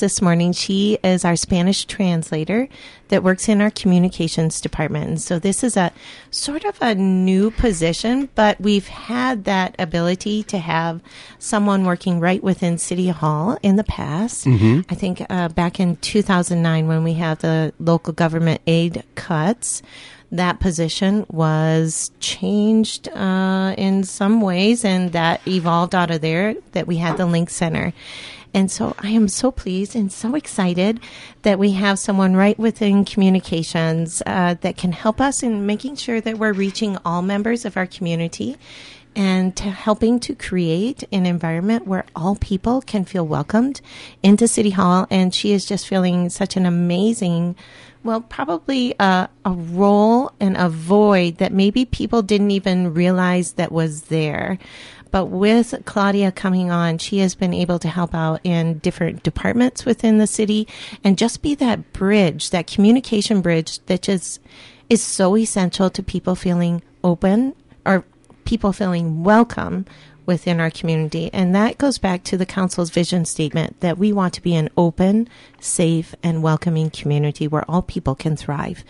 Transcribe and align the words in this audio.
this 0.00 0.20
morning. 0.20 0.52
She 0.52 0.98
is 1.04 1.24
our 1.24 1.36
Spanish 1.36 1.84
translator 1.84 2.68
that 3.08 3.22
works 3.22 3.48
in 3.48 3.60
our 3.60 3.70
communications 3.70 4.60
department. 4.60 5.08
And 5.08 5.20
so 5.22 5.38
this 5.38 5.62
is 5.62 5.76
a 5.76 5.92
sort 6.30 6.64
of 6.64 6.76
a 6.80 6.94
new 6.94 7.50
position, 7.50 8.28
but 8.34 8.60
we've 8.60 8.88
had 8.88 9.44
that 9.44 9.76
ability 9.78 10.42
to 10.44 10.58
have 10.58 11.00
someone 11.38 11.84
working 11.84 12.18
right 12.20 12.42
within 12.42 12.78
City 12.78 13.08
Hall 13.08 13.58
in 13.62 13.76
the 13.76 13.84
past. 13.84 14.46
I 14.88 14.94
think 14.94 15.24
uh, 15.30 15.48
back 15.48 15.78
in 15.78 15.96
2009 15.96 16.88
when 16.88 17.04
we 17.04 17.14
had 17.14 17.38
the 17.40 17.72
local 17.78 18.12
government 18.12 18.60
aid 18.66 19.04
cuts 19.14 19.82
that 20.32 20.60
position 20.60 21.26
was 21.28 22.12
changed 22.20 23.08
uh, 23.08 23.74
in 23.76 24.04
some 24.04 24.40
ways, 24.40 24.84
and 24.84 25.10
that 25.12 25.40
evolved 25.46 25.92
out 25.94 26.10
of 26.12 26.20
there. 26.20 26.54
That 26.72 26.86
we 26.86 26.98
had 26.98 27.16
the 27.16 27.26
Link 27.26 27.50
Center. 27.50 27.92
And 28.52 28.70
so 28.70 28.94
I 28.98 29.10
am 29.10 29.28
so 29.28 29.50
pleased 29.50 29.94
and 29.94 30.10
so 30.12 30.34
excited 30.34 31.00
that 31.42 31.58
we 31.58 31.72
have 31.72 31.98
someone 31.98 32.34
right 32.34 32.58
within 32.58 33.04
communications 33.04 34.22
uh, 34.26 34.54
that 34.60 34.76
can 34.76 34.92
help 34.92 35.20
us 35.20 35.42
in 35.42 35.66
making 35.66 35.96
sure 35.96 36.20
that 36.20 36.38
we're 36.38 36.52
reaching 36.52 36.98
all 37.04 37.22
members 37.22 37.64
of 37.64 37.76
our 37.76 37.86
community 37.86 38.56
and 39.16 39.56
to 39.56 39.64
helping 39.70 40.20
to 40.20 40.34
create 40.34 41.04
an 41.12 41.26
environment 41.26 41.86
where 41.86 42.04
all 42.14 42.36
people 42.36 42.80
can 42.80 43.04
feel 43.04 43.26
welcomed 43.26 43.80
into 44.22 44.46
City 44.46 44.70
Hall. 44.70 45.06
And 45.10 45.34
she 45.34 45.52
is 45.52 45.66
just 45.66 45.88
feeling 45.88 46.28
such 46.28 46.56
an 46.56 46.64
amazing, 46.64 47.56
well, 48.04 48.20
probably 48.20 48.94
a, 49.00 49.28
a 49.44 49.50
role 49.50 50.32
and 50.38 50.56
a 50.56 50.68
void 50.68 51.38
that 51.38 51.52
maybe 51.52 51.84
people 51.84 52.22
didn't 52.22 52.52
even 52.52 52.94
realize 52.94 53.54
that 53.54 53.72
was 53.72 54.02
there. 54.02 54.58
But 55.10 55.26
with 55.26 55.74
Claudia 55.84 56.32
coming 56.32 56.70
on, 56.70 56.98
she 56.98 57.18
has 57.18 57.34
been 57.34 57.54
able 57.54 57.78
to 57.80 57.88
help 57.88 58.14
out 58.14 58.40
in 58.44 58.78
different 58.78 59.22
departments 59.22 59.84
within 59.84 60.18
the 60.18 60.26
city 60.26 60.68
and 61.02 61.18
just 61.18 61.42
be 61.42 61.54
that 61.56 61.92
bridge, 61.92 62.50
that 62.50 62.66
communication 62.66 63.40
bridge 63.40 63.80
that 63.86 64.02
just 64.02 64.40
is 64.88 65.02
so 65.02 65.36
essential 65.36 65.90
to 65.90 66.02
people 66.02 66.34
feeling 66.34 66.82
open 67.02 67.54
or 67.86 68.04
people 68.44 68.72
feeling 68.72 69.22
welcome 69.22 69.86
within 70.30 70.60
our 70.60 70.70
community. 70.70 71.28
And 71.32 71.52
that 71.56 71.76
goes 71.76 71.98
back 71.98 72.22
to 72.24 72.36
the 72.36 72.46
council's 72.46 72.90
vision 72.90 73.24
statement 73.24 73.80
that 73.80 73.98
we 73.98 74.12
want 74.12 74.32
to 74.34 74.40
be 74.40 74.54
an 74.54 74.68
open, 74.76 75.28
safe, 75.58 76.14
and 76.22 76.40
welcoming 76.40 76.88
community 76.88 77.48
where 77.48 77.68
all 77.68 77.82
people 77.82 78.14
can 78.14 78.36
thrive. 78.36 78.84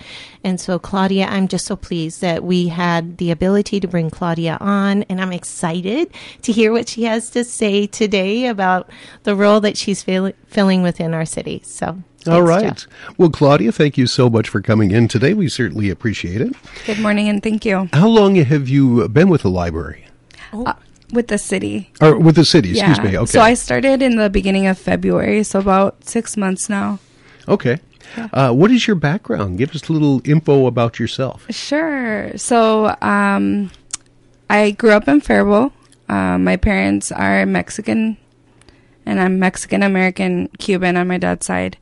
And 0.44 0.60
so, 0.60 0.78
Claudia, 0.78 1.24
I'm 1.26 1.48
just 1.48 1.64
so 1.64 1.76
pleased 1.76 2.20
that 2.20 2.44
we 2.44 2.68
had 2.68 3.16
the 3.16 3.30
ability 3.30 3.80
to 3.80 3.88
bring 3.88 4.10
Claudia 4.10 4.58
on, 4.60 5.04
and 5.04 5.18
I'm 5.18 5.32
excited 5.32 6.12
to 6.42 6.52
hear 6.52 6.72
what 6.72 6.90
she 6.90 7.04
has 7.04 7.30
to 7.30 7.42
say 7.42 7.86
today 7.86 8.46
about 8.46 8.90
the 9.22 9.34
role 9.34 9.60
that 9.60 9.78
she's 9.78 10.02
fill- 10.02 10.34
filling 10.46 10.82
within 10.82 11.14
our 11.14 11.24
city. 11.24 11.62
So, 11.64 11.86
All 11.86 11.94
thanks, 12.22 12.48
right. 12.48 12.76
Jeff. 12.76 12.86
Well, 13.16 13.30
Claudia, 13.30 13.72
thank 13.72 13.96
you 13.96 14.06
so 14.06 14.28
much 14.28 14.50
for 14.50 14.60
coming 14.60 14.90
in 14.90 15.08
today. 15.08 15.32
We 15.32 15.48
certainly 15.48 15.88
appreciate 15.88 16.42
it. 16.42 16.54
Good 16.84 17.00
morning 17.00 17.30
and 17.30 17.42
thank 17.42 17.64
you. 17.64 17.88
How 17.94 18.08
long 18.08 18.34
have 18.34 18.68
you 18.68 19.08
been 19.08 19.30
with 19.30 19.40
the 19.40 19.50
library? 19.50 20.04
Uh, 20.52 20.74
with 21.12 21.28
the 21.28 21.38
city. 21.38 21.90
Or 22.00 22.18
with 22.18 22.36
the 22.36 22.44
city, 22.44 22.70
excuse 22.70 23.00
me. 23.00 23.16
Okay. 23.16 23.26
So 23.26 23.40
I 23.40 23.54
started 23.54 24.02
in 24.02 24.16
the 24.16 24.30
beginning 24.30 24.66
of 24.66 24.78
February, 24.78 25.42
so 25.42 25.58
about 25.58 26.04
six 26.04 26.36
months 26.36 26.68
now. 26.68 26.98
okay. 27.48 27.78
Uh, 28.32 28.52
what 28.52 28.72
is 28.72 28.88
your 28.88 28.96
background? 28.96 29.56
Give 29.56 29.72
us 29.74 29.88
a 29.88 29.92
little 29.92 30.20
info 30.24 30.66
about 30.66 30.98
yourself. 30.98 31.46
Sure. 31.50 32.36
So 32.36 32.96
um, 33.00 33.70
I 34.48 34.72
grew 34.72 34.90
up 34.90 35.06
in 35.06 35.20
Faribault. 35.20 35.72
Uh, 36.08 36.36
my 36.36 36.56
parents 36.56 37.12
are 37.12 37.46
Mexican, 37.46 38.16
and 39.06 39.20
I'm 39.20 39.38
Mexican 39.38 39.84
American 39.84 40.48
Cuban 40.58 40.96
on 40.96 41.06
my 41.06 41.18
dad's 41.18 41.46
side. 41.46 41.76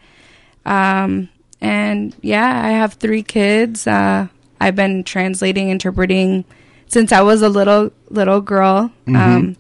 Um, 0.67 1.31
and 1.63 2.15
yeah, 2.21 2.63
I 2.63 2.71
have 2.73 2.95
three 2.95 3.23
kids. 3.23 3.87
Uh, 3.87 4.29
I've 4.61 4.77
been 4.77 5.05
translating, 5.05 5.71
interpreting 5.71 6.45
since 6.89 7.13
I 7.13 7.21
was 7.21 7.43
a 7.43 7.49
little 7.49 7.93
little 8.11 8.41
girl. 8.41 8.91
Um, 9.07 9.57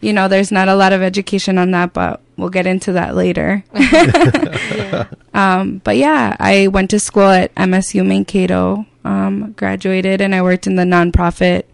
you 0.00 0.12
know, 0.12 0.28
there's 0.28 0.52
not 0.52 0.68
a 0.68 0.74
lot 0.74 0.92
of 0.92 1.00
education 1.00 1.58
on 1.58 1.70
that, 1.70 1.92
but 1.92 2.20
we'll 2.36 2.50
get 2.50 2.66
into 2.66 2.92
that 2.92 3.14
later. 3.14 3.64
um, 5.34 5.80
but 5.84 5.96
yeah, 5.96 6.36
I 6.38 6.66
went 6.66 6.90
to 6.90 7.00
school 7.00 7.30
at 7.30 7.54
MSU 7.54 8.04
Mankato, 8.04 8.84
um, 9.04 9.52
graduated, 9.52 10.20
and 10.20 10.34
I 10.34 10.42
worked 10.42 10.66
in 10.66 10.74
the 10.74 10.82
nonprofit 10.82 11.64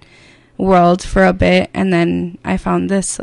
world 0.58 1.02
for 1.02 1.24
a 1.24 1.32
bit, 1.32 1.70
and 1.72 1.92
then 1.92 2.38
I 2.44 2.58
found 2.58 2.90
this 2.90 3.18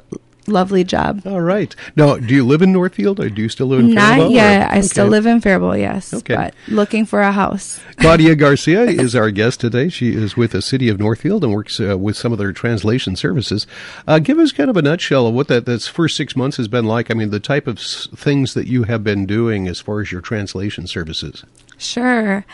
lovely 0.47 0.83
job. 0.83 1.21
All 1.25 1.41
right. 1.41 1.75
Now, 1.95 2.17
do 2.17 2.33
you 2.33 2.45
live 2.45 2.61
in 2.61 2.71
Northfield 2.71 3.19
or 3.19 3.29
do 3.29 3.41
you 3.41 3.49
still 3.49 3.67
live 3.67 3.79
in 3.81 3.93
Not 3.93 4.09
Faribault, 4.15 4.31
yet. 4.31 4.69
or- 4.71 4.75
I 4.75 4.81
still 4.81 5.07
live 5.07 5.25
in 5.25 5.41
Faribault, 5.41 5.77
yes. 5.79 6.13
Okay. 6.13 6.35
But 6.35 6.53
looking 6.67 7.05
for 7.05 7.21
a 7.21 7.31
house. 7.31 7.79
Claudia 7.97 8.35
Garcia 8.35 8.83
is 8.83 9.15
our 9.15 9.31
guest 9.31 9.59
today. 9.59 9.89
She 9.89 10.13
is 10.13 10.37
with 10.37 10.51
the 10.51 10.61
city 10.61 10.89
of 10.89 10.99
Northfield 10.99 11.43
and 11.43 11.53
works 11.53 11.79
uh, 11.79 11.97
with 11.97 12.15
some 12.17 12.31
of 12.31 12.37
their 12.37 12.51
translation 12.53 13.15
services. 13.15 13.65
Uh, 14.07 14.19
give 14.19 14.37
us 14.37 14.51
kind 14.51 14.69
of 14.69 14.77
a 14.77 14.81
nutshell 14.81 15.27
of 15.27 15.33
what 15.33 15.47
that 15.47 15.65
that's 15.65 15.87
first 15.87 16.15
six 16.15 16.35
months 16.35 16.57
has 16.57 16.67
been 16.67 16.85
like. 16.85 17.09
I 17.09 17.13
mean, 17.13 17.31
the 17.31 17.39
type 17.39 17.67
of 17.67 17.77
s- 17.79 18.07
things 18.15 18.53
that 18.53 18.67
you 18.67 18.83
have 18.83 19.03
been 19.03 19.25
doing 19.25 19.67
as 19.67 19.79
far 19.79 20.01
as 20.01 20.11
your 20.11 20.21
translation 20.21 20.87
services. 20.87 21.43
Sure. 21.77 22.45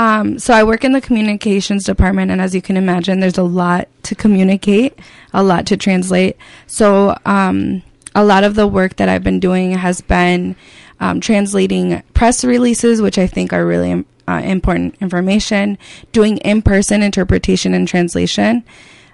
Um, 0.00 0.38
so 0.38 0.54
I 0.54 0.64
work 0.64 0.82
in 0.82 0.92
the 0.92 1.00
communications 1.02 1.84
department, 1.84 2.30
and 2.30 2.40
as 2.40 2.54
you 2.54 2.62
can 2.62 2.78
imagine, 2.78 3.20
there's 3.20 3.36
a 3.36 3.42
lot 3.42 3.86
to 4.04 4.14
communicate, 4.14 4.98
a 5.34 5.42
lot 5.42 5.66
to 5.66 5.76
translate. 5.76 6.38
So 6.66 7.14
um, 7.26 7.82
a 8.14 8.24
lot 8.24 8.42
of 8.42 8.54
the 8.54 8.66
work 8.66 8.96
that 8.96 9.10
I've 9.10 9.22
been 9.22 9.40
doing 9.40 9.72
has 9.72 10.00
been 10.00 10.56
um, 11.00 11.20
translating 11.20 12.02
press 12.14 12.42
releases, 12.46 13.02
which 13.02 13.18
I 13.18 13.26
think 13.26 13.52
are 13.52 13.66
really 13.66 14.06
uh, 14.26 14.40
important 14.42 14.96
information, 15.02 15.76
doing 16.12 16.38
in-person 16.38 17.02
interpretation 17.02 17.74
and 17.74 17.86
translation. 17.86 18.64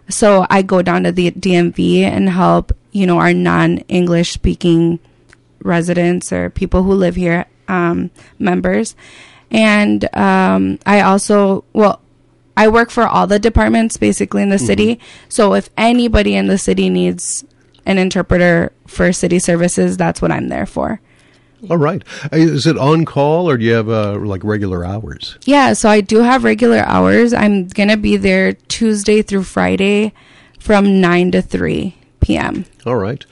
So 0.09 0.47
I 0.51 0.63
go 0.63 0.83
down 0.83 1.03
to 1.03 1.11
the 1.11 1.33
DMV 1.33 2.03
and 2.03 2.29
help, 2.29 2.71
you 2.93 3.09
know, 3.09 3.19
our 3.19 3.35
non-English 3.35 4.31
speaking 4.31 5.01
residents 5.65 6.33
or 6.33 6.49
people 6.49 6.85
who 6.85 6.93
live 6.93 7.17
here, 7.17 7.47
um, 7.67 8.13
members. 8.39 8.95
And 9.51 10.09
um, 10.15 10.79
I 10.87 11.01
also, 11.01 11.65
well, 11.73 12.01
I 12.57 12.69
work 12.69 12.91
for 12.91 13.07
all 13.07 13.27
the 13.27 13.39
departments 13.39 13.97
basically 13.97 14.43
in 14.43 14.49
the 14.49 14.59
city. 14.59 14.99
So 15.29 15.55
if 15.55 15.69
anybody 15.77 16.35
in 16.35 16.47
the 16.47 16.59
city 16.59 16.89
needs 16.89 17.45
an 17.85 17.99
interpreter 17.99 18.73
for 18.87 19.13
city 19.13 19.39
services, 19.39 19.97
that's 19.97 20.23
what 20.23 20.33
I'm 20.33 20.49
there 20.49 20.67
for. 20.67 21.01
All 21.71 21.77
right. 21.77 22.03
Is 22.33 22.67
it 22.67 22.79
on 22.79 23.05
call 23.05 23.49
or 23.49 23.57
do 23.57 23.65
you 23.65 23.73
have 23.73 23.89
uh, 23.89 24.19
like 24.19 24.45
regular 24.45 24.85
hours? 24.85 25.39
Yeah, 25.45 25.73
so 25.73 25.89
I 25.89 26.01
do 26.01 26.19
have 26.21 26.45
regular 26.45 26.79
hours. 26.81 27.33
I'm 27.33 27.69
going 27.69 27.89
to 27.89 27.97
be 27.97 28.17
there 28.17 28.53
Tuesday 28.53 29.23
through 29.23 29.45
Friday 29.45 30.13
from 30.59 31.01
9 31.01 31.33
to 31.33 31.43
3 31.43 31.95
p.m. 32.27 32.65
All 32.85 32.97
right. 32.97 33.25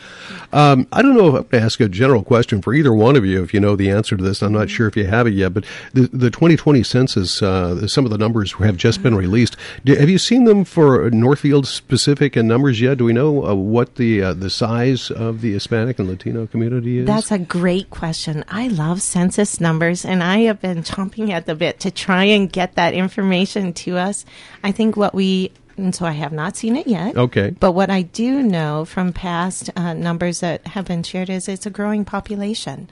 Um, 0.53 0.87
I 0.93 1.03
don't 1.03 1.16
know 1.16 1.28
if 1.28 1.34
I'm 1.34 1.43
going 1.43 1.60
to 1.60 1.60
ask 1.60 1.81
a 1.81 1.88
general 1.88 2.22
question 2.22 2.62
for 2.62 2.72
either 2.72 2.94
one 2.94 3.16
of 3.16 3.27
you 3.27 3.43
if 3.43 3.53
you 3.53 3.59
know 3.59 3.75
the 3.75 3.91
answer 3.91 4.16
to 4.16 4.22
this. 4.22 4.41
I'm 4.41 4.53
not 4.53 4.71
sure 4.71 4.87
if 4.87 4.97
you 4.97 5.06
have 5.06 5.27
it 5.27 5.34
yet, 5.34 5.53
but 5.53 5.65
the, 5.93 6.03
the 6.12 6.31
2020 6.31 6.82
census, 6.84 7.43
uh, 7.43 7.87
some 7.88 8.04
of 8.04 8.12
the 8.12 8.19
numbers 8.19 8.53
have 8.53 8.77
just 8.77 9.03
been 9.03 9.16
released. 9.16 9.56
Do, 9.84 9.97
have 9.97 10.09
you 10.09 10.19
seen 10.19 10.44
them 10.44 10.65
for 10.65 11.10
Northfield 11.10 11.66
specific 11.66 12.37
and 12.37 12.47
numbers 12.47 12.81
yet? 12.81 12.99
Do 12.99 13.04
we 13.04 13.12
know 13.12 13.44
uh, 13.44 13.54
what 13.54 13.97
the 13.97 14.22
uh, 14.22 14.34
the 14.34 14.50
size 14.50 15.10
of 15.10 15.41
the 15.41 15.53
Hispanic 15.53 15.99
and 15.99 16.09
Latino 16.09 16.47
community 16.47 16.99
is? 16.99 17.06
That's 17.06 17.33
a 17.33 17.38
great 17.38 17.91
question. 17.91 18.44
I 18.49 18.69
love 18.69 19.03
census 19.03 19.60
numbers, 19.60 20.04
and 20.04 20.22
I 20.22 20.38
have 20.43 20.60
been 20.60 20.83
chomping 20.83 21.31
at 21.31 21.47
the 21.47 21.54
bit 21.54 21.81
to 21.81 21.91
try 21.91 22.25
and 22.25 22.50
get 22.50 22.75
that 22.77 22.94
information 22.94 23.72
to 23.72 23.99
us. 23.99 24.25
I 24.62 24.72
think 24.72 24.97
what 24.97 25.15
we, 25.15 25.53
and 25.77 25.95
so 25.95 26.05
I 26.07 26.12
have 26.12 26.33
not 26.33 26.57
seen 26.57 26.77
it 26.77 26.87
yet. 26.87 27.17
Okay. 27.17 27.51
But 27.51 27.73
what 27.73 27.91
I 27.91 28.03
do 28.03 28.43
know 28.43 28.85
from 28.85 29.12
past 29.12 29.71
uh, 29.77 29.95
numbers 29.95 30.41
that 30.41 30.67
have 30.69 30.87
been 30.87 31.03
shared 31.03 31.31
is 31.31 31.49
it's 31.49 31.67
a 31.67 31.71
growing 31.71 32.05
population, 32.05 32.89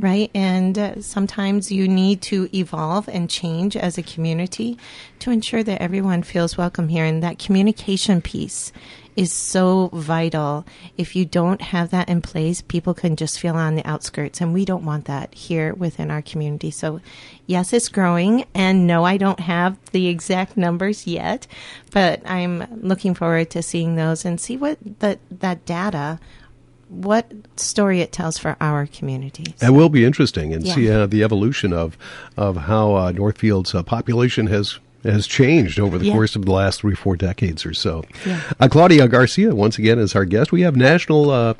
right? 0.00 0.30
And 0.34 0.78
uh, 0.78 1.02
sometimes 1.02 1.72
you 1.72 1.88
need 1.88 2.22
to 2.22 2.48
evolve 2.56 3.08
and 3.08 3.30
change 3.30 3.76
as 3.76 3.98
a 3.98 4.02
community 4.02 4.78
to 5.20 5.30
ensure 5.30 5.62
that 5.62 5.80
everyone 5.80 6.22
feels 6.22 6.56
welcome 6.56 6.88
here. 6.88 7.04
And 7.04 7.22
that 7.22 7.38
communication 7.38 8.20
piece 8.20 8.72
is 9.18 9.32
so 9.32 9.90
vital. 9.92 10.64
If 10.96 11.16
you 11.16 11.24
don't 11.24 11.60
have 11.60 11.90
that 11.90 12.08
in 12.08 12.22
place, 12.22 12.62
people 12.62 12.94
can 12.94 13.16
just 13.16 13.40
feel 13.40 13.56
on 13.56 13.74
the 13.74 13.84
outskirts, 13.84 14.40
and 14.40 14.54
we 14.54 14.64
don't 14.64 14.84
want 14.84 15.06
that 15.06 15.34
here 15.34 15.74
within 15.74 16.08
our 16.12 16.22
community. 16.22 16.70
So, 16.70 17.00
yes, 17.44 17.72
it's 17.72 17.88
growing, 17.88 18.44
and 18.54 18.86
no, 18.86 19.02
I 19.02 19.16
don't 19.16 19.40
have 19.40 19.76
the 19.90 20.06
exact 20.06 20.56
numbers 20.56 21.04
yet, 21.08 21.48
but 21.90 22.22
I'm 22.30 22.64
looking 22.80 23.14
forward 23.14 23.50
to 23.50 23.62
seeing 23.62 23.96
those 23.96 24.24
and 24.24 24.40
see 24.40 24.56
what 24.56 24.78
that 25.00 25.18
that 25.30 25.66
data, 25.66 26.20
what 26.88 27.32
story 27.56 28.00
it 28.00 28.12
tells 28.12 28.38
for 28.38 28.56
our 28.60 28.86
communities. 28.86 29.54
That 29.58 29.72
will 29.72 29.88
be 29.88 30.04
interesting 30.04 30.54
and 30.54 30.64
Yeah. 30.64 30.74
see 30.76 30.90
uh, 30.90 31.06
the 31.06 31.24
evolution 31.24 31.72
of 31.72 31.98
of 32.36 32.56
how 32.56 32.94
uh, 32.94 33.10
Northfield's 33.12 33.74
uh, 33.74 33.82
population 33.82 34.46
has 34.46 34.78
has 35.04 35.26
changed 35.26 35.78
over 35.78 35.96
the 35.98 36.06
Yeah. 36.06 36.12
course 36.12 36.34
of 36.36 36.44
the 36.44 36.50
last 36.52 36.80
three, 36.80 36.94
four 36.94 37.16
decades 37.16 37.64
or 37.64 37.72
so. 37.72 38.04
Yeah. 38.26 38.40
Uh, 38.58 38.68
Claudia 38.68 39.06
Garcia, 39.08 39.54
once 39.54 39.78
again, 39.78 39.98
is 39.98 40.14
our 40.16 40.24
guest. 40.24 40.50
We 40.52 40.62
have 40.62 40.76
National 40.76 41.30
uh, 41.30 41.54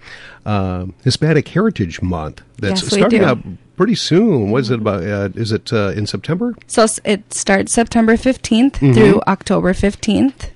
uh, 0.44 0.86
Hispanic 1.04 1.46
Heritage 1.48 2.02
Month 2.02 2.42
that's 2.58 2.82
Yes, 2.82 2.92
starting 2.92 3.22
up 3.24 3.38
pretty 3.76 3.94
soon. 3.94 4.50
What 4.50 4.62
is 4.62 4.70
it 4.70 4.80
about? 4.80 5.04
Uh, 5.04 5.28
is 5.34 5.52
it 5.52 5.72
uh, 5.72 5.92
in 5.94 6.06
September? 6.06 6.54
So 6.66 6.86
it 7.04 7.32
starts 7.32 7.72
September 7.72 8.16
15th 8.16 8.76
through 8.94 9.20
October 9.28 9.72
15th. 9.72 10.50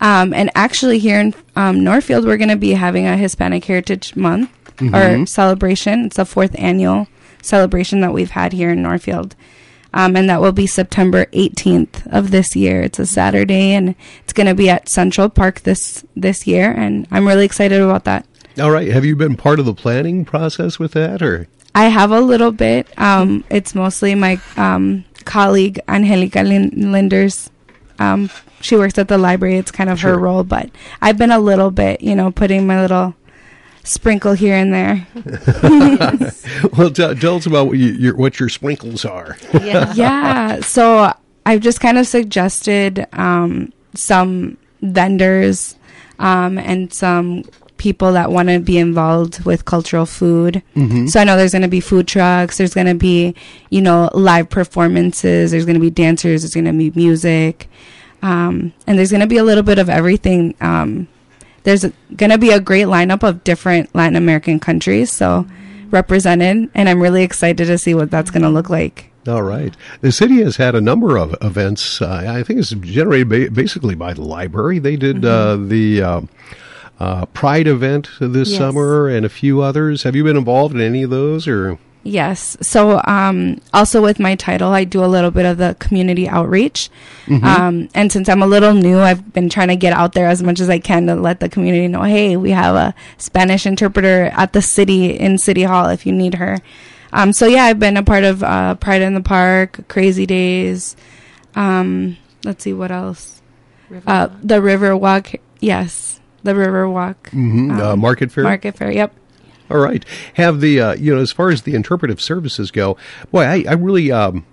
Um, 0.00 0.32
and 0.32 0.50
actually, 0.54 0.98
here 0.98 1.20
in 1.20 1.34
um, 1.56 1.84
Northfield, 1.84 2.24
we're 2.24 2.38
going 2.38 2.48
to 2.48 2.56
be 2.56 2.72
having 2.72 3.06
a 3.06 3.16
Hispanic 3.18 3.64
Heritage 3.64 4.16
Month 4.16 4.50
or 4.94 5.26
celebration. 5.26 6.06
It's 6.06 6.16
the 6.16 6.24
fourth 6.24 6.54
annual 6.58 7.06
celebration 7.42 8.00
that 8.00 8.12
we've 8.14 8.30
had 8.30 8.52
here 8.54 8.70
in 8.70 8.80
Northfield. 8.82 9.34
Um, 9.92 10.14
and 10.16 10.28
that 10.30 10.40
will 10.40 10.52
be 10.52 10.66
September 10.66 11.26
18th 11.26 12.06
of 12.12 12.30
this 12.30 12.54
year. 12.54 12.82
It's 12.82 12.98
a 12.98 13.06
Saturday, 13.06 13.72
and 13.72 13.94
it's 14.22 14.32
going 14.32 14.46
to 14.46 14.54
be 14.54 14.70
at 14.70 14.88
Central 14.88 15.28
Park 15.28 15.60
this 15.62 16.04
this 16.16 16.46
year. 16.46 16.70
And 16.72 17.06
I'm 17.10 17.26
really 17.26 17.44
excited 17.44 17.80
about 17.80 18.04
that. 18.04 18.24
All 18.60 18.70
right. 18.70 18.88
Have 18.88 19.04
you 19.04 19.16
been 19.16 19.36
part 19.36 19.58
of 19.58 19.66
the 19.66 19.74
planning 19.74 20.24
process 20.24 20.78
with 20.78 20.92
that, 20.92 21.22
or? 21.22 21.48
I 21.74 21.84
have 21.86 22.10
a 22.10 22.20
little 22.20 22.50
bit. 22.52 22.88
Um, 22.98 23.44
it's 23.50 23.74
mostly 23.74 24.14
my 24.14 24.40
um, 24.56 25.04
colleague 25.24 25.80
Angelica 25.88 26.42
Lin- 26.42 26.92
Linders. 26.92 27.48
Um, 27.98 28.28
she 28.60 28.76
works 28.76 28.98
at 28.98 29.08
the 29.08 29.18
library. 29.18 29.56
It's 29.56 29.70
kind 29.70 29.88
of 29.88 29.98
Sure. 30.00 30.12
her 30.12 30.18
role, 30.18 30.44
but 30.44 30.68
I've 31.00 31.16
been 31.16 31.30
a 31.30 31.38
little 31.38 31.70
bit, 31.70 32.00
you 32.02 32.14
know, 32.14 32.30
putting 32.30 32.66
my 32.66 32.80
little 32.80 33.14
sprinkle 33.84 34.32
here 34.34 34.54
and 34.54 34.72
there. 34.72 35.06
Well, 36.76 36.90
tell, 36.90 37.14
tell 37.14 37.36
us 37.36 37.46
about 37.46 37.66
what, 37.68 37.78
you, 37.78 37.88
your, 37.92 38.16
what 38.16 38.38
your 38.38 38.48
sprinkles 38.48 39.04
are. 39.04 39.36
Yeah. 39.54 39.92
yeah. 39.96 40.60
So 40.60 41.12
I've 41.44 41.60
just 41.60 41.80
kind 41.80 41.98
of 41.98 42.06
suggested 42.06 43.06
um, 43.12 43.72
some 43.94 44.56
vendors 44.82 45.76
um, 46.18 46.58
and 46.58 46.92
some 46.92 47.44
people 47.76 48.12
that 48.12 48.30
want 48.30 48.48
to 48.50 48.60
be 48.60 48.78
involved 48.78 49.44
with 49.44 49.64
cultural 49.64 50.04
food. 50.06 50.62
So 51.08 51.20
I 51.20 51.24
know 51.24 51.36
there's 51.36 51.52
going 51.52 51.62
to 51.62 51.68
be 51.68 51.80
food 51.80 52.06
trucks. 52.06 52.58
There's 52.58 52.74
going 52.74 52.86
to 52.86 52.94
be, 52.94 53.34
you 53.70 53.80
know, 53.80 54.10
live 54.12 54.50
performances. 54.50 55.50
There's 55.50 55.64
going 55.64 55.74
to 55.74 55.80
be 55.80 55.90
dancers. 55.90 56.42
There's 56.42 56.54
going 56.54 56.66
to 56.66 56.72
be 56.72 56.92
music. 56.94 57.68
Um, 58.22 58.74
and 58.86 58.98
there's 58.98 59.10
going 59.10 59.22
to 59.22 59.26
be 59.26 59.38
a 59.38 59.44
little 59.44 59.62
bit 59.64 59.78
of 59.78 59.88
everything. 59.88 60.54
Um, 61.60 61.64
there's 61.64 61.84
going 62.16 62.30
to 62.30 62.38
be 62.38 62.50
a 62.50 62.60
great 62.60 62.86
lineup 62.86 63.22
of 63.22 63.44
different 63.44 63.94
Latin 63.94 64.16
American 64.16 64.60
countries. 64.60 65.10
So 65.10 65.46
represented. 65.90 66.70
And 66.74 66.88
I'm 66.88 67.00
really 67.00 67.22
excited 67.22 67.66
to 67.66 67.78
see 67.78 67.94
what 67.94 68.10
that's 68.10 68.30
going 68.30 68.42
to 68.42 68.48
look 68.48 68.70
like. 68.70 69.10
All 69.28 69.42
right. 69.42 69.76
The 70.00 70.12
city 70.12 70.42
has 70.42 70.56
had 70.56 70.74
a 70.74 70.80
number 70.80 71.16
of 71.18 71.34
events. 71.42 72.00
Uh, 72.00 72.24
I 72.28 72.42
think 72.42 72.60
it's 72.60 72.70
generated 72.70 73.28
ba- 73.28 73.50
basically 73.50 73.94
by 73.94 74.14
the 74.14 74.22
library. 74.22 74.78
They 74.78 74.96
did 74.96 75.24
uh, 75.24 75.56
the 75.56 76.02
uh, 76.02 76.20
uh, 76.98 77.26
Pride 77.26 77.66
event 77.66 78.08
this 78.20 78.50
Yes. 78.50 78.58
summer 78.58 79.08
and 79.08 79.26
a 79.26 79.28
few 79.28 79.60
others. 79.60 80.04
Have 80.04 80.16
you 80.16 80.24
been 80.24 80.36
involved 80.38 80.74
in 80.74 80.80
any 80.80 81.02
of 81.02 81.10
those, 81.10 81.46
or? 81.46 81.78
Yes. 82.02 82.56
So, 82.62 83.00
um, 83.06 83.60
also 83.74 84.00
with 84.00 84.18
my 84.18 84.34
title, 84.34 84.72
I 84.72 84.84
do 84.84 85.04
a 85.04 85.06
little 85.06 85.30
bit 85.30 85.44
of 85.44 85.58
the 85.58 85.76
community 85.78 86.26
outreach. 86.28 86.88
Um, 87.44 87.88
and 87.94 88.10
since 88.10 88.28
I'm 88.28 88.42
a 88.42 88.46
little 88.46 88.72
new, 88.74 88.98
I've 88.98 89.32
been 89.32 89.48
trying 89.48 89.68
to 89.68 89.76
get 89.76 89.92
out 89.92 90.14
there 90.14 90.26
as 90.26 90.42
much 90.42 90.60
as 90.60 90.68
I 90.70 90.78
can 90.78 91.06
to 91.06 91.14
let 91.14 91.40
the 91.40 91.48
community 91.48 91.86
know, 91.88 92.02
hey, 92.02 92.36
we 92.36 92.50
have 92.52 92.74
a 92.74 92.94
Spanish 93.18 93.66
interpreter 93.66 94.30
at 94.34 94.52
the 94.52 94.62
city 94.62 95.16
in 95.18 95.38
City 95.38 95.62
Hall 95.62 95.88
if 95.90 96.06
you 96.06 96.12
need 96.12 96.34
her. 96.34 96.58
Um, 97.12 97.32
so 97.32 97.46
yeah, 97.46 97.64
I've 97.64 97.78
been 97.78 97.96
a 97.96 98.02
part 98.02 98.24
of 98.24 98.42
uh, 98.42 98.76
Pride 98.76 99.02
in 99.02 99.14
the 99.14 99.20
Park, 99.20 99.86
Crazy 99.88 100.26
Days. 100.26 100.96
Um, 101.54 102.16
let's 102.44 102.64
see 102.64 102.72
what 102.72 102.90
else. 102.90 103.42
Uh, 104.06 104.28
the 104.42 104.62
River 104.62 104.96
Walk. 104.96 105.32
Yes, 105.60 106.20
the 106.44 106.54
River 106.54 106.88
Walk. 106.88 107.30
Mhm, 107.30 107.78
uh, 107.78 107.96
Market 107.96 108.32
Fair? 108.32 108.44
Market 108.44 108.76
Fair. 108.76 108.90
Yep. 108.90 109.14
All 109.70 109.78
right. 109.78 110.04
Have 110.34 110.60
the 110.60 110.80
uh, 110.80 110.94
you 110.94 111.14
know 111.14 111.20
as 111.20 111.30
far 111.30 111.50
as 111.50 111.62
the 111.62 111.74
interpretive 111.74 112.20
services 112.20 112.70
go, 112.70 112.96
boy, 113.30 113.44
I, 113.44 113.64
I 113.68 113.72
really 113.74 114.10
um, 114.10 114.44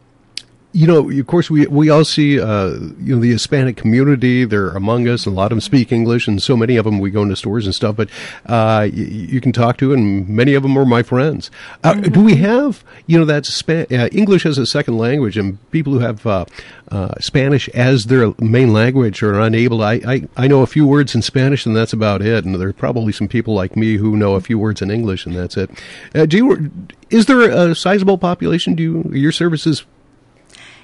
you 0.73 0.85
know 0.85 1.09
of 1.09 1.27
course 1.27 1.49
we 1.49 1.65
we 1.67 1.89
all 1.89 2.03
see 2.03 2.39
uh, 2.39 2.71
you 2.99 3.15
know 3.15 3.21
the 3.21 3.31
Hispanic 3.31 3.77
community 3.77 4.43
they're 4.45 4.69
among 4.71 5.07
us 5.07 5.25
and 5.25 5.33
a 5.33 5.37
lot 5.37 5.45
of 5.45 5.49
them 5.51 5.61
speak 5.61 5.91
English 5.91 6.27
and 6.27 6.43
so 6.43 6.57
many 6.57 6.75
of 6.75 6.85
them 6.85 6.99
we 6.99 7.09
go 7.09 7.23
into 7.23 7.35
stores 7.35 7.65
and 7.65 7.73
stuff, 7.73 7.95
but 7.95 8.09
uh, 8.45 8.83
y- 8.83 8.89
you 9.33 9.39
can 9.41 9.51
talk 9.53 9.77
to 9.77 9.93
and 9.93 10.27
many 10.27 10.53
of 10.53 10.63
them 10.63 10.77
are 10.77 10.85
my 10.85 11.01
friends. 11.03 11.49
Uh, 11.83 11.93
Do 11.95 12.21
we 12.23 12.35
have 12.35 12.83
you 13.07 13.17
know 13.17 13.25
that 13.25 13.45
Spa- 13.45 13.85
uh, 13.89 14.07
English 14.11 14.45
as 14.45 14.57
a 14.57 14.65
second 14.65 14.97
language 14.97 15.37
and 15.37 15.57
people 15.71 15.93
who 15.93 15.99
have 15.99 16.25
uh, 16.27 16.45
uh, 16.91 17.13
Spanish 17.19 17.69
as 17.69 18.05
their 18.05 18.33
main 18.39 18.73
language 18.73 19.23
are 19.23 19.39
unable? 19.39 19.81
I, 19.81 19.93
I 20.05 20.27
I 20.35 20.47
know 20.47 20.61
a 20.61 20.67
few 20.67 20.85
words 20.85 21.15
in 21.15 21.21
Spanish 21.21 21.65
and 21.65 21.75
that's 21.75 21.93
about 21.93 22.21
it, 22.21 22.43
and 22.45 22.53
there 22.55 22.67
are 22.67 22.73
probably 22.73 23.13
some 23.13 23.27
people 23.29 23.53
like 23.53 23.75
me 23.77 23.95
who 23.97 24.17
know 24.17 24.35
a 24.35 24.41
few 24.41 24.59
words 24.59 24.81
in 24.81 24.91
English 24.91 25.25
and 25.25 25.33
that's 25.35 25.55
it. 25.57 25.69
Uh, 26.13 26.25
do 26.25 26.37
you? 26.37 26.71
Is 27.09 27.25
there 27.27 27.41
a 27.49 27.73
sizable 27.73 28.17
population? 28.17 28.75
Do 28.75 28.83
you, 28.83 29.11
your 29.13 29.31
services 29.31 29.85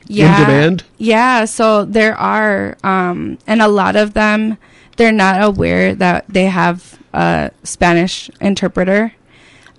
yeah, 0.07 0.45
demand? 0.45 0.83
Yeah, 0.97 1.45
so 1.45 1.85
there 1.85 2.15
are, 2.15 2.77
um, 2.83 3.37
and 3.47 3.61
a 3.61 3.67
lot 3.67 3.95
of 3.95 4.13
them, 4.13 4.57
they're 4.97 5.11
not 5.11 5.43
aware 5.43 5.95
that 5.95 6.25
they 6.27 6.45
have 6.45 6.99
a 7.13 7.51
Spanish 7.63 8.29
interpreter. 8.39 9.13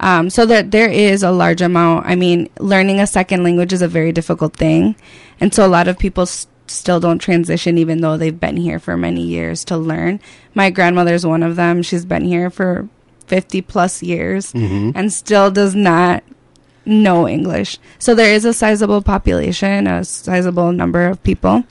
Um, 0.00 0.28
so 0.28 0.44
that 0.46 0.72
there 0.72 0.90
is 0.90 1.22
a 1.22 1.30
large 1.30 1.62
amount. 1.62 2.06
I 2.06 2.16
mean, 2.16 2.50
learning 2.58 3.00
a 3.00 3.06
second 3.06 3.44
language 3.44 3.72
is 3.72 3.80
a 3.80 3.88
very 3.88 4.12
difficult 4.12 4.56
thing. 4.56 4.96
And 5.40 5.54
so 5.54 5.64
a 5.64 5.68
lot 5.68 5.86
of 5.88 5.98
people 5.98 6.26
still 6.26 6.98
don't 6.98 7.20
transition 7.20 7.78
even 7.78 8.00
though 8.00 8.16
they've 8.16 8.38
been 8.38 8.56
here 8.56 8.78
for 8.78 8.96
many 8.96 9.22
years 9.22 9.64
to 9.66 9.76
learn. 9.76 10.20
My 10.52 10.68
grandmother's 10.70 11.24
one 11.24 11.42
of 11.42 11.56
them. 11.56 11.82
She's 11.82 12.04
been 12.04 12.24
here 12.24 12.50
for 12.50 12.88
50 13.28 13.62
plus 13.62 14.02
years 14.02 14.52
and 14.94 15.12
still 15.12 15.50
does 15.50 15.74
not 15.74 16.24
know 16.86 17.28
English. 17.28 17.78
So 17.98 18.14
there 18.14 18.32
is 18.32 18.44
a 18.44 18.52
sizable 18.52 19.02
population, 19.02 19.86
a 19.86 20.04
sizable 20.04 20.72
number 20.72 21.06
of 21.06 21.22
people. 21.22 21.64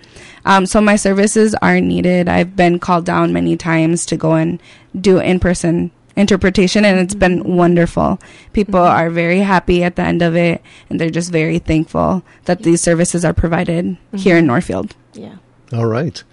Um, 0.46 0.66
so 0.66 0.82
my 0.82 0.96
services 0.96 1.56
are 1.62 1.80
needed. 1.80 2.28
I've 2.28 2.56
been 2.56 2.80
called 2.80 3.06
down 3.06 3.34
many 3.34 3.56
times 3.56 4.06
to 4.08 4.18
go 4.18 4.34
and 4.34 4.62
do 5.00 5.20
in 5.20 5.40
person 5.40 5.92
interpretation, 6.16 6.86
and 6.86 7.00
it's 7.00 7.16
been 7.16 7.56
wonderful. 7.56 8.20
People 8.54 8.80
are 8.80 9.10
very 9.10 9.40
happy 9.40 9.84
at 9.84 9.96
the 9.96 10.04
end 10.04 10.22
of 10.22 10.36
it, 10.36 10.62
and 10.90 11.00
they're 11.00 11.10
just 11.10 11.32
very 11.32 11.60
thankful 11.60 12.24
that 12.46 12.64
these 12.64 12.82
services 12.82 13.26
are 13.26 13.34
provided 13.34 13.98
here 14.16 14.38
in 14.38 14.46
Northfield. 14.46 14.96
Yeah. 15.14 15.36
All 15.74 15.88
right. 15.88 16.24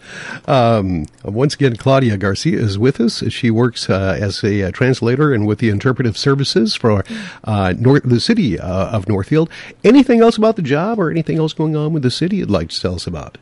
Um, 0.46 1.06
once 1.25 1.54
again, 1.54 1.76
Claudia 1.76 2.19
Garcia 2.19 2.58
is 2.58 2.78
with 2.78 3.00
us. 3.00 3.22
She 3.31 3.50
works 3.50 3.88
uh, 3.88 4.19
as 4.20 4.44
a 4.44 4.64
uh, 4.64 4.70
translator 4.70 5.32
and 5.32 5.46
with 5.46 5.60
the 5.60 5.70
interpretive 5.70 6.19
services 6.19 6.75
for 6.75 7.02
uh, 7.44 7.72
North, 7.78 8.02
the 8.04 8.20
city 8.20 8.58
uh, 8.60 8.90
of 8.90 9.08
Northfield. 9.08 9.48
Anything 9.82 10.20
else 10.20 10.37
about 10.37 10.56
the 10.56 10.62
job 10.62 11.00
or 11.00 11.11
anything 11.11 11.38
else 11.38 11.54
going 11.54 11.75
on 11.75 11.94
with 11.94 12.02
the 12.02 12.11
city 12.11 12.37
you'd 12.37 12.50
like 12.50 12.68
to 12.68 12.80
tell 12.80 12.97
us 12.97 13.06
about? 13.06 13.38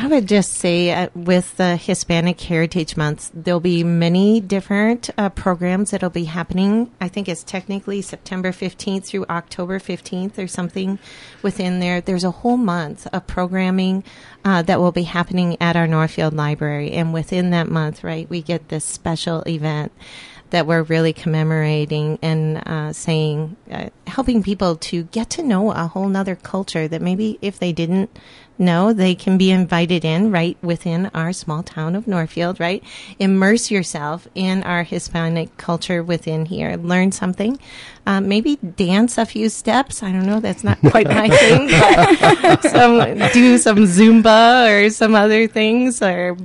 I 0.00 0.06
would 0.06 0.28
just 0.28 0.52
say 0.52 0.92
uh, 0.92 1.08
with 1.16 1.56
the 1.56 1.76
Hispanic 1.76 2.40
Heritage 2.40 2.96
Month, 2.96 3.32
there'll 3.34 3.58
be 3.58 3.82
many 3.82 4.40
different 4.40 5.10
uh, 5.18 5.28
programs 5.30 5.90
that'll 5.90 6.08
be 6.08 6.26
happening. 6.26 6.92
I 7.00 7.08
think 7.08 7.28
it's 7.28 7.42
technically 7.42 8.00
September 8.00 8.52
15th 8.52 9.06
through 9.06 9.26
October 9.28 9.80
15th 9.80 10.38
or 10.38 10.46
something 10.46 11.00
within 11.42 11.80
there. 11.80 12.00
There's 12.00 12.22
a 12.22 12.30
whole 12.30 12.56
month 12.56 13.08
of 13.12 13.26
programming 13.26 14.04
uh, 14.44 14.62
that 14.62 14.78
will 14.78 14.92
be 14.92 15.02
happening 15.02 15.56
at 15.60 15.74
our 15.74 15.88
Northfield 15.88 16.32
Library. 16.32 16.92
And 16.92 17.12
within 17.12 17.50
that 17.50 17.66
month, 17.66 18.04
right, 18.04 18.30
we 18.30 18.40
get 18.40 18.68
this 18.68 18.84
special 18.84 19.42
event 19.48 19.90
that 20.50 20.66
we're 20.66 20.82
really 20.82 21.12
commemorating 21.12 22.18
and 22.22 22.58
uh, 22.66 22.92
saying, 22.92 23.56
uh, 23.70 23.88
helping 24.06 24.42
people 24.42 24.76
to 24.76 25.04
get 25.04 25.30
to 25.30 25.42
know 25.42 25.72
a 25.72 25.86
whole 25.86 26.08
nother 26.08 26.36
culture 26.36 26.88
that 26.88 27.02
maybe 27.02 27.38
if 27.42 27.58
they 27.58 27.72
didn't 27.72 28.10
know, 28.58 28.92
they 28.92 29.14
can 29.14 29.38
be 29.38 29.50
invited 29.50 30.04
in 30.04 30.30
right 30.30 30.56
within 30.62 31.06
our 31.14 31.32
small 31.32 31.62
town 31.62 31.94
of 31.94 32.06
Northfield, 32.06 32.58
right? 32.58 32.82
Immerse 33.18 33.70
yourself 33.70 34.26
in 34.34 34.62
our 34.64 34.82
Hispanic 34.82 35.56
culture 35.56 36.02
within 36.02 36.46
here. 36.46 36.76
Learn 36.76 37.12
something. 37.12 37.58
Um, 38.06 38.28
maybe 38.28 38.56
dance 38.56 39.18
a 39.18 39.26
few 39.26 39.48
steps. 39.48 40.02
I 40.02 40.12
don't 40.12 40.26
know. 40.26 40.40
That's 40.40 40.64
not 40.64 40.78
quite 40.80 41.06
my 41.06 41.28
thing, 41.38 41.68
some, 42.62 43.18
do 43.32 43.58
some 43.58 43.78
Zumba 43.78 44.86
or 44.86 44.90
some 44.90 45.14
other 45.14 45.46
things 45.46 46.02
or 46.02 46.36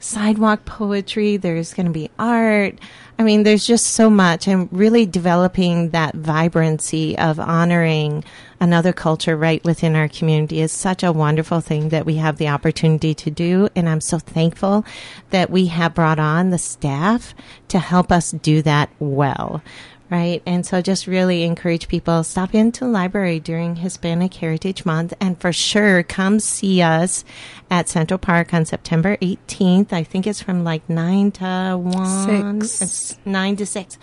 sidewalk 0.00 0.64
poetry. 0.64 1.36
There's 1.36 1.74
going 1.74 1.86
to 1.86 1.92
be 1.92 2.10
art. 2.18 2.78
I 3.18 3.24
mean, 3.24 3.42
there's 3.42 3.66
just 3.66 3.88
so 3.88 4.08
much, 4.08 4.46
and 4.46 4.68
really 4.72 5.04
developing 5.04 5.90
that 5.90 6.14
vibrancy 6.14 7.18
of 7.18 7.40
honoring 7.40 8.22
another 8.60 8.92
culture 8.92 9.36
right 9.36 9.62
within 9.64 9.94
our 9.94 10.08
community 10.08 10.60
is 10.60 10.72
such 10.72 11.02
a 11.02 11.12
wonderful 11.12 11.60
thing 11.60 11.90
that 11.90 12.06
we 12.06 12.16
have 12.16 12.38
the 12.38 12.48
opportunity 12.48 13.14
to 13.14 13.30
do. 13.30 13.68
And 13.76 13.88
I'm 13.88 14.00
so 14.00 14.18
thankful 14.18 14.84
that 15.30 15.50
we 15.50 15.66
have 15.66 15.94
brought 15.94 16.18
on 16.18 16.50
the 16.50 16.58
staff 16.58 17.34
to 17.68 17.78
help 17.78 18.10
us 18.10 18.32
do 18.32 18.62
that 18.62 18.90
well. 18.98 19.62
right? 20.10 20.42
And 20.46 20.64
so 20.64 20.80
just 20.80 21.06
really 21.06 21.42
encourage 21.42 21.86
people 21.86 22.24
stop 22.24 22.54
into 22.54 22.84
the 22.84 22.90
library 22.90 23.38
during 23.40 23.76
Hispanic 23.76 24.32
Heritage 24.32 24.86
Month 24.86 25.12
and 25.20 25.38
for 25.38 25.52
sure 25.52 26.02
come 26.02 26.40
see 26.40 26.80
us 26.80 27.24
at 27.70 27.90
Central 27.90 28.16
Park 28.16 28.54
on 28.54 28.64
September 28.64 29.18
18th. 29.18 29.92
I 29.92 30.02
think 30.04 30.26
it's 30.26 30.40
from 30.40 30.64
like 30.64 30.88
9 30.88 31.30
to 31.32 31.76
1 31.78 32.62
Six. 32.62 33.12
uh, 33.12 33.16
9 33.26 33.56
to 33.56 33.66
6. 33.66 33.98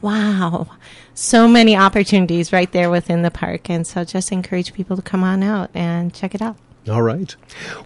Wow. 0.00 0.68
So 1.14 1.46
many 1.46 1.76
opportunities 1.76 2.52
right 2.52 2.70
there 2.72 2.90
within 2.90 3.22
the 3.22 3.30
park 3.30 3.68
and 3.70 3.86
so 3.86 4.04
just 4.04 4.32
encourage 4.32 4.72
people 4.72 4.96
to 4.96 5.02
come 5.02 5.22
on 5.22 5.42
out 5.42 5.70
and 5.74 6.12
check 6.14 6.34
it 6.34 6.40
out. 6.42 6.56
All 6.90 7.02
right. 7.02 7.36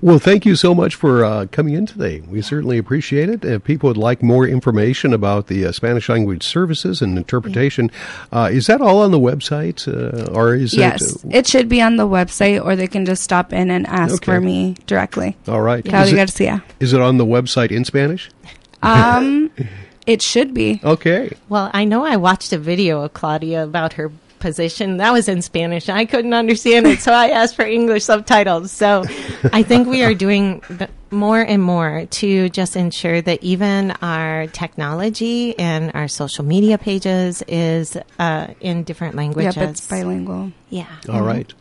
Well, 0.00 0.18
thank 0.18 0.46
you 0.46 0.56
so 0.56 0.74
much 0.74 0.94
for 0.94 1.22
uh, 1.22 1.46
coming 1.52 1.74
in 1.74 1.84
today. 1.84 2.20
We 2.20 2.40
certainly 2.40 2.78
appreciate 2.78 3.28
it. 3.28 3.44
If 3.44 3.62
people 3.64 3.88
would 3.88 3.98
like 3.98 4.22
more 4.22 4.46
information 4.48 5.12
about 5.12 5.48
the 5.48 5.66
uh, 5.66 5.72
Spanish 5.72 6.08
language 6.08 6.42
services 6.42 7.02
and 7.02 7.18
interpretation, 7.18 7.90
uh, 8.32 8.48
is 8.50 8.68
that 8.68 8.80
all 8.80 9.02
on 9.02 9.10
the 9.10 9.18
website, 9.18 9.86
uh, 9.86 10.32
or 10.32 10.54
is 10.54 10.72
Yes, 10.72 11.22
it? 11.24 11.34
it 11.34 11.46
should 11.46 11.68
be 11.68 11.82
on 11.82 11.96
the 11.96 12.06
website, 12.08 12.64
or 12.64 12.74
they 12.74 12.86
can 12.86 13.04
just 13.04 13.22
stop 13.22 13.52
in 13.52 13.70
and 13.70 13.86
ask 13.86 14.14
Okay. 14.14 14.32
for 14.32 14.40
me 14.40 14.76
directly. 14.86 15.36
all 15.46 15.60
right. 15.60 15.84
Is 15.84 15.90
Claudia 15.90 16.14
it, 16.14 16.16
Garcia. 16.16 16.64
is 16.80 16.94
it 16.94 17.00
on 17.02 17.18
the 17.18 17.26
website 17.26 17.70
in 17.72 17.84
Spanish? 17.84 18.30
Um, 18.82 19.50
it 20.06 20.22
should 20.22 20.54
be. 20.54 20.80
Okay. 20.82 21.36
Well, 21.48 21.70
I 21.72 21.84
know 21.84 22.04
I 22.04 22.16
watched 22.16 22.52
a 22.52 22.58
video 22.58 23.02
of 23.02 23.12
Claudia 23.12 23.64
about 23.64 23.94
her 23.94 24.10
position. 24.38 24.98
That 24.98 25.12
was 25.12 25.28
in 25.28 25.42
Spanish. 25.42 25.88
I 25.88 26.04
couldn't 26.04 26.34
understand 26.34 26.86
it, 26.86 27.00
so 27.00 27.12
I 27.12 27.30
asked 27.30 27.56
for 27.56 27.64
English 27.64 28.04
subtitles. 28.04 28.70
So 28.70 29.04
I 29.52 29.62
think 29.62 29.88
we 29.88 30.02
are 30.04 30.14
doing 30.14 30.62
more 31.10 31.40
and 31.40 31.62
more 31.62 32.06
to 32.06 32.48
just 32.50 32.76
ensure 32.76 33.20
that 33.22 33.42
even 33.42 33.92
our 34.02 34.46
technology 34.48 35.58
and 35.58 35.90
our 35.94 36.08
social 36.08 36.44
media 36.44 36.78
pages 36.78 37.42
is 37.48 37.96
uh, 38.18 38.48
in 38.60 38.84
different 38.84 39.14
languages. 39.14 39.56
Yep, 39.56 39.70
it's 39.70 39.86
bilingual. 39.88 40.52
Yeah. 40.70 40.86
All 41.08 41.22
right. 41.22 41.52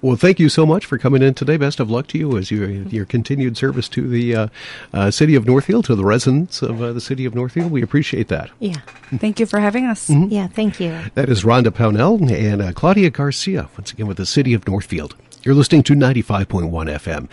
Well, 0.00 0.14
thank 0.14 0.38
you 0.38 0.48
so 0.48 0.64
much 0.64 0.86
for 0.86 0.96
coming 0.96 1.22
in 1.22 1.34
today. 1.34 1.56
Best 1.56 1.80
of 1.80 1.90
luck 1.90 2.06
to 2.08 2.18
you 2.18 2.38
as 2.38 2.52
you, 2.52 2.64
your 2.88 3.04
continued 3.04 3.56
service 3.56 3.88
to 3.90 4.06
the 4.06 4.34
uh, 4.34 4.48
uh, 4.92 5.10
city 5.10 5.34
of 5.34 5.44
Northfield, 5.44 5.86
to 5.86 5.96
the 5.96 6.04
residents 6.04 6.62
of 6.62 6.80
uh, 6.80 6.92
the 6.92 7.00
city 7.00 7.24
of 7.24 7.34
Northfield. 7.34 7.72
We 7.72 7.82
appreciate 7.82 8.28
that. 8.28 8.50
Yeah. 8.60 8.76
Thank 9.16 9.40
you 9.40 9.46
for 9.46 9.58
having 9.58 9.86
us. 9.86 10.08
Yeah. 10.08 10.46
Thank 10.46 10.78
you. 10.78 10.96
That 11.14 11.28
is 11.28 11.42
Rhonda 11.42 11.70
Pownell 11.70 12.30
and 12.30 12.62
uh, 12.62 12.72
Claudia 12.72 13.10
Garcia, 13.10 13.68
once 13.76 13.92
again 13.92 14.06
with 14.06 14.18
the 14.18 14.26
city 14.26 14.54
of 14.54 14.68
Northfield. 14.68 15.16
You're 15.42 15.56
listening 15.56 15.82
to 15.84 15.94
95.1 15.94 16.70
FM. 16.70 17.26